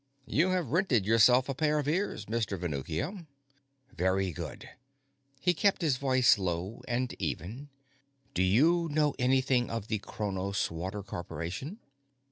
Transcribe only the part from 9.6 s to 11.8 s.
of the Cronos Water Corporation?"